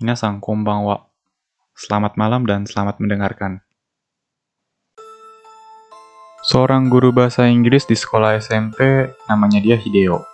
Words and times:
Minasang 0.00 0.40
konbanwa. 0.40 1.12
Selamat 1.76 2.16
malam 2.16 2.48
dan 2.48 2.64
selamat 2.64 3.04
mendengarkan. 3.04 3.60
Seorang 6.40 6.88
guru 6.88 7.12
bahasa 7.12 7.44
Inggris 7.44 7.84
di 7.84 7.92
sekolah 7.92 8.40
SMP, 8.40 8.80
namanya 9.28 9.60
dia 9.60 9.76
Hideo. 9.76 10.24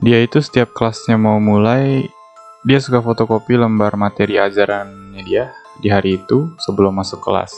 Dia 0.00 0.24
itu 0.24 0.40
setiap 0.40 0.72
kelasnya 0.72 1.20
mau 1.20 1.36
mulai, 1.36 2.08
dia 2.64 2.80
suka 2.80 3.04
fotokopi 3.04 3.60
lembar 3.60 4.00
materi 4.00 4.40
ajarannya 4.40 5.20
dia 5.28 5.52
di 5.84 5.92
hari 5.92 6.16
itu 6.16 6.56
sebelum 6.56 6.96
masuk 6.96 7.20
kelas. 7.20 7.52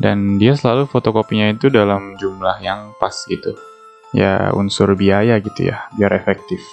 Dan 0.00 0.40
dia 0.40 0.56
selalu 0.56 0.88
fotokopinya 0.88 1.52
itu 1.52 1.68
dalam 1.68 2.16
jumlah 2.16 2.56
yang 2.64 2.96
pas 2.96 3.12
gitu. 3.28 3.52
Ya 4.16 4.48
unsur 4.56 4.96
biaya 4.96 5.36
gitu 5.44 5.68
ya, 5.68 5.92
biar 6.00 6.16
efektif. 6.16 6.64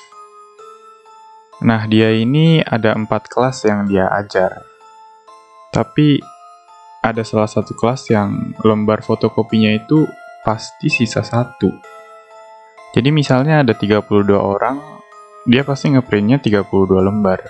Nah, 1.61 1.85
dia 1.85 2.09
ini 2.09 2.57
ada 2.65 2.97
empat 2.97 3.29
kelas 3.29 3.69
yang 3.69 3.85
dia 3.85 4.09
ajar. 4.09 4.65
Tapi 5.69 6.17
ada 7.05 7.21
salah 7.21 7.45
satu 7.45 7.77
kelas 7.77 8.09
yang 8.09 8.57
lembar 8.65 9.05
fotokopinya 9.05 9.69
itu 9.69 10.09
pasti 10.41 10.89
sisa 10.89 11.21
satu. 11.21 11.69
Jadi 12.97 13.13
misalnya 13.13 13.61
ada 13.61 13.77
32 13.77 14.01
orang, 14.41 14.81
dia 15.45 15.61
pasti 15.61 15.93
ngeprintnya 15.93 16.41
32 16.41 16.97
lembar. 16.97 17.45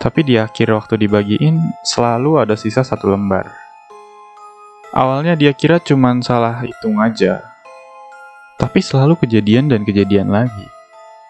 Tapi 0.00 0.24
di 0.24 0.40
akhir 0.40 0.72
waktu 0.72 0.96
dibagiin, 0.96 1.60
selalu 1.84 2.40
ada 2.40 2.56
sisa 2.56 2.80
satu 2.88 3.12
lembar. 3.12 3.52
Awalnya 4.96 5.36
dia 5.36 5.52
kira 5.52 5.76
cuman 5.76 6.24
salah 6.24 6.64
hitung 6.64 6.96
aja. 7.04 7.52
Tapi 8.56 8.80
selalu 8.80 9.20
kejadian 9.20 9.68
dan 9.68 9.84
kejadian 9.84 10.32
lagi. 10.32 10.72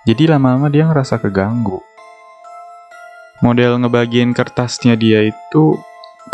Jadi 0.07 0.31
lama-lama 0.31 0.71
dia 0.71 0.87
ngerasa 0.87 1.19
keganggu 1.19 1.96
model 3.47 3.79
ngebagiin 3.79 4.35
kertasnya 4.35 4.99
dia 4.99 5.23
itu 5.23 5.79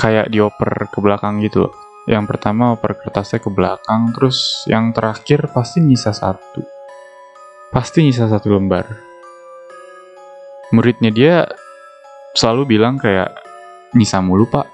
kayak 0.01 0.33
dioper 0.33 0.89
ke 0.89 0.99
belakang 1.05 1.45
gitu 1.45 1.69
loh. 1.69 1.75
Yang 2.09 2.35
pertama 2.35 2.75
oper 2.75 2.99
kertasnya 2.99 3.39
ke 3.39 3.53
belakang, 3.53 4.11
terus 4.11 4.67
yang 4.67 4.91
terakhir 4.91 5.53
pasti 5.55 5.79
nyisa 5.85 6.11
satu. 6.11 6.65
Pasti 7.71 8.03
nyisa 8.03 8.27
satu 8.27 8.51
lembar. 8.51 8.89
Muridnya 10.75 11.13
dia 11.13 11.35
selalu 12.35 12.75
bilang 12.75 12.99
kayak, 12.99 13.31
nyisa 13.95 14.19
mulu 14.19 14.51
pak. 14.51 14.67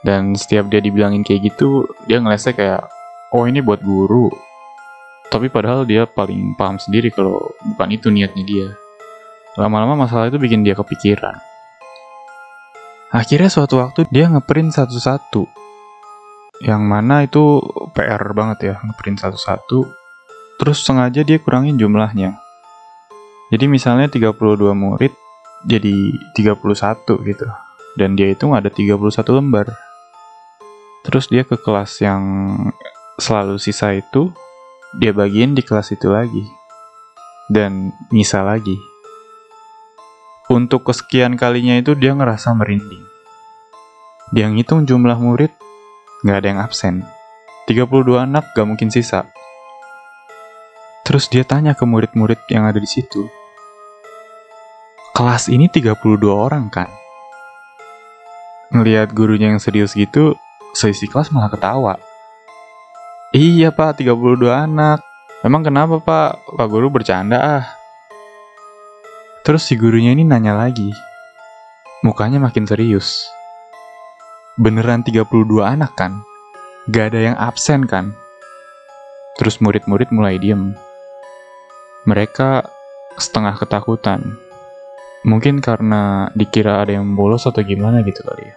Dan 0.00 0.32
setiap 0.32 0.72
dia 0.72 0.80
dibilangin 0.80 1.20
kayak 1.20 1.52
gitu, 1.52 1.84
dia 2.08 2.18
ngelesnya 2.18 2.56
kayak, 2.56 2.82
oh 3.36 3.44
ini 3.44 3.60
buat 3.60 3.84
guru. 3.84 4.32
Tapi 5.28 5.52
padahal 5.52 5.84
dia 5.84 6.08
paling 6.08 6.56
paham 6.56 6.80
sendiri 6.80 7.12
kalau 7.12 7.38
bukan 7.76 7.88
itu 7.92 8.08
niatnya 8.08 8.44
dia. 8.46 8.68
Lama-lama 9.52 10.08
masalah 10.08 10.32
itu 10.32 10.40
bikin 10.40 10.64
dia 10.64 10.72
kepikiran. 10.72 11.36
Akhirnya 13.12 13.52
suatu 13.52 13.84
waktu 13.84 14.08
dia 14.08 14.24
ngeprint 14.32 14.72
satu-satu. 14.72 15.44
Yang 16.64 16.82
mana 16.88 17.28
itu 17.28 17.60
PR 17.92 18.32
banget 18.32 18.72
ya, 18.72 18.74
ngeprint 18.80 19.20
satu-satu. 19.20 19.84
Terus 20.56 20.80
sengaja 20.80 21.20
dia 21.20 21.36
kurangin 21.36 21.76
jumlahnya. 21.76 22.40
Jadi 23.52 23.68
misalnya 23.68 24.08
32 24.08 24.72
murid 24.72 25.12
jadi 25.68 25.92
31 26.32 27.28
gitu. 27.28 27.46
Dan 27.92 28.16
dia 28.16 28.32
itu 28.32 28.48
ada 28.56 28.72
31 28.72 29.12
lembar. 29.36 29.68
Terus 31.04 31.28
dia 31.28 31.44
ke 31.44 31.60
kelas 31.60 32.00
yang 32.00 32.24
selalu 33.20 33.60
sisa 33.60 33.92
itu, 33.92 34.32
dia 34.96 35.12
bagiin 35.12 35.52
di 35.52 35.60
kelas 35.60 35.92
itu 35.92 36.08
lagi. 36.08 36.48
Dan 37.52 37.92
nyisa 38.08 38.40
lagi 38.40 38.91
untuk 40.52 40.84
kesekian 40.84 41.40
kalinya 41.40 41.80
itu 41.80 41.96
dia 41.96 42.12
ngerasa 42.12 42.52
merinding. 42.52 43.08
Dia 44.36 44.52
ngitung 44.52 44.84
jumlah 44.84 45.16
murid, 45.16 45.48
nggak 46.20 46.36
ada 46.36 46.48
yang 46.52 46.60
absen. 46.60 46.94
32 47.64 48.20
anak 48.20 48.52
gak 48.52 48.68
mungkin 48.68 48.92
sisa. 48.92 49.32
Terus 51.08 51.30
dia 51.32 51.46
tanya 51.46 51.72
ke 51.72 51.88
murid-murid 51.88 52.42
yang 52.52 52.68
ada 52.68 52.76
di 52.76 52.90
situ. 52.90 53.32
Kelas 55.16 55.48
ini 55.48 55.72
32 55.72 55.96
orang 56.28 56.68
kan? 56.68 56.90
Ngeliat 58.72 59.12
gurunya 59.16 59.52
yang 59.52 59.60
serius 59.60 59.96
gitu, 59.96 60.36
seisi 60.76 61.08
kelas 61.08 61.32
malah 61.32 61.52
ketawa. 61.52 61.96
Iya 63.32 63.72
pak, 63.72 64.04
32 64.04 64.52
anak. 64.52 65.00
Emang 65.40 65.64
kenapa 65.64 65.96
pak? 66.00 66.44
Pak 66.56 66.66
guru 66.68 66.92
bercanda 66.92 67.38
ah. 67.40 67.81
Terus 69.42 69.66
si 69.66 69.74
gurunya 69.74 70.14
ini 70.14 70.22
nanya 70.22 70.54
lagi. 70.54 70.94
Mukanya 72.06 72.38
makin 72.38 72.62
serius. 72.62 73.26
Beneran 74.54 75.02
32 75.02 75.26
anak 75.66 75.98
kan? 75.98 76.22
Gak 76.94 77.10
ada 77.10 77.20
yang 77.26 77.36
absen 77.38 77.90
kan? 77.90 78.14
Terus 79.42 79.58
murid-murid 79.58 80.14
mulai 80.14 80.38
diem. 80.38 80.78
Mereka 82.06 82.70
setengah 83.18 83.58
ketakutan. 83.58 84.38
Mungkin 85.26 85.58
karena 85.58 86.30
dikira 86.38 86.78
ada 86.78 86.94
yang 86.94 87.18
bolos 87.18 87.42
atau 87.42 87.66
gimana 87.66 88.06
gitu 88.06 88.22
kali 88.22 88.46
ya. 88.46 88.54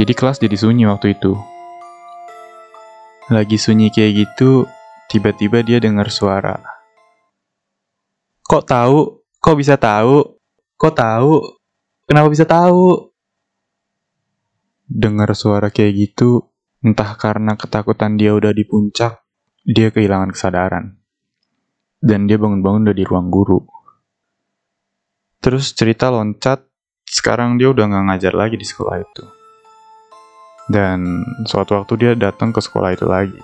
Jadi 0.00 0.12
kelas 0.16 0.40
jadi 0.40 0.56
sunyi 0.56 0.88
waktu 0.88 1.12
itu. 1.12 1.36
Lagi 3.28 3.60
sunyi 3.60 3.92
kayak 3.92 4.12
gitu, 4.16 4.64
tiba-tiba 5.12 5.60
dia 5.60 5.76
dengar 5.76 6.08
suara. 6.08 6.56
Kok 8.44 8.64
tahu 8.64 9.00
Kok 9.46 9.54
bisa 9.62 9.78
tahu? 9.78 10.26
Kok 10.74 10.94
tahu? 10.98 11.38
Kenapa 12.02 12.26
bisa 12.34 12.42
tahu? 12.42 13.14
Dengar 14.90 15.30
suara 15.38 15.70
kayak 15.70 15.94
gitu, 15.94 16.50
entah 16.82 17.14
karena 17.14 17.54
ketakutan 17.54 18.18
dia 18.18 18.34
udah 18.34 18.50
di 18.50 18.66
puncak, 18.66 19.22
dia 19.62 19.94
kehilangan 19.94 20.34
kesadaran. 20.34 20.98
Dan 22.02 22.26
dia 22.26 22.42
bangun-bangun 22.42 22.90
udah 22.90 22.96
di 22.98 23.06
ruang 23.06 23.30
guru. 23.30 23.62
Terus 25.38 25.70
cerita 25.78 26.10
loncat, 26.10 26.66
sekarang 27.06 27.54
dia 27.54 27.70
udah 27.70 27.86
gak 27.86 28.02
ngajar 28.10 28.34
lagi 28.34 28.58
di 28.58 28.66
sekolah 28.66 28.98
itu. 28.98 29.24
Dan 30.66 31.22
suatu 31.46 31.78
waktu 31.78 31.94
dia 31.94 32.12
datang 32.18 32.50
ke 32.50 32.58
sekolah 32.58 32.98
itu 32.98 33.06
lagi. 33.06 33.38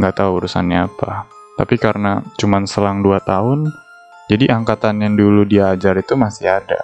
Gak 0.00 0.16
tahu 0.16 0.40
urusannya 0.40 0.80
apa. 0.80 1.28
Tapi 1.60 1.76
karena 1.76 2.24
cuman 2.40 2.64
selang 2.64 3.04
2 3.04 3.20
tahun, 3.20 3.84
jadi 4.26 4.50
angkatan 4.50 4.98
yang 4.98 5.14
dulu 5.14 5.46
dia 5.46 5.70
ajar 5.70 5.94
itu 6.02 6.18
masih 6.18 6.50
ada. 6.50 6.82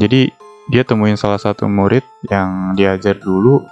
Jadi 0.00 0.32
dia 0.72 0.82
temuin 0.88 1.20
salah 1.20 1.36
satu 1.36 1.68
murid 1.68 2.00
yang 2.32 2.72
diajar 2.72 3.20
dulu, 3.20 3.68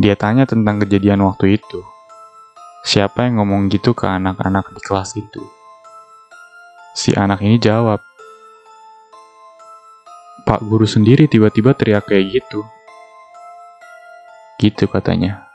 dia 0.00 0.16
tanya 0.16 0.48
tentang 0.48 0.80
kejadian 0.80 1.20
waktu 1.28 1.60
itu. 1.60 1.84
Siapa 2.88 3.28
yang 3.28 3.44
ngomong 3.44 3.68
gitu 3.68 3.92
ke 3.92 4.08
anak-anak 4.08 4.72
di 4.72 4.80
kelas 4.80 5.12
itu? 5.20 5.44
Si 6.96 7.12
anak 7.12 7.44
ini 7.44 7.60
jawab, 7.60 8.00
Pak 10.42 10.64
guru 10.64 10.88
sendiri 10.88 11.28
tiba-tiba 11.28 11.76
teriak 11.76 12.08
kayak 12.08 12.40
gitu. 12.40 12.64
Gitu 14.56 14.88
katanya. 14.88 15.51